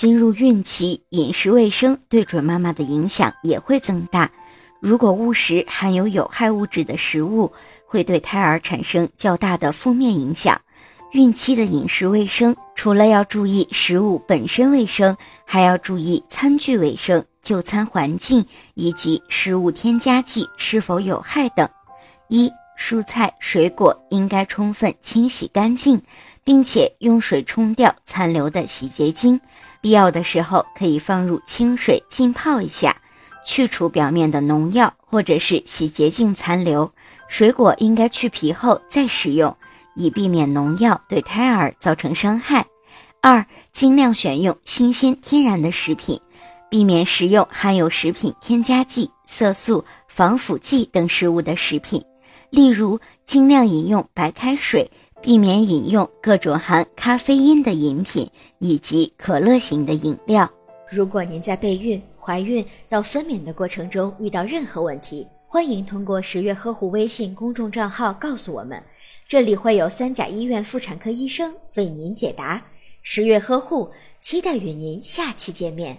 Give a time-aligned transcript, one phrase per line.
[0.00, 4.30] 进入孕期，饮食卫生对准妈妈的影响也会增大。
[4.80, 7.52] 如果误食含有有害物质的食物，
[7.84, 10.58] 会对胎儿产生较大的负面影响。
[11.12, 15.14] 孕期的饮食卫生，除了要注意食物本身卫生，
[15.44, 18.42] 还要注意餐具卫生、就餐环境
[18.72, 21.68] 以及食物添加剂是否有害等。
[22.28, 26.00] 一、蔬菜水果应该充分清洗干净，
[26.42, 29.38] 并且用水冲掉残留的洗洁精，
[29.82, 32.96] 必要的时候可以放入清水浸泡一下。
[33.44, 36.90] 去除表面的农药或者是洗洁精残留，
[37.28, 39.54] 水果应该去皮后再食用，
[39.94, 42.64] 以避免农药对胎儿造成伤害。
[43.20, 46.18] 二，尽量选用新鲜天然的食品，
[46.70, 52.02] 避免食用含有食品添加剂、色素、防腐剂等食物的食品，
[52.50, 54.90] 例如尽量饮用白开水，
[55.22, 60.50] 避免饮用各种含咖啡因的饮品以及可乐型的饮料。
[60.90, 68.82] 如果您在备孕、怀孕到分娩的过程中遇到任何问题，欢迎通过十月呵护微信公众账号告诉我们，
[69.26, 72.62] 这里会有三甲医院妇产科医生为您解答。
[73.02, 75.98] 十月呵护，期待与您下期见面。